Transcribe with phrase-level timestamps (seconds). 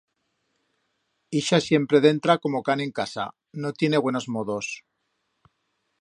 [1.41, 3.25] Ixe siempre dentra como o can en casa,
[3.61, 4.65] no tiene buenos modos!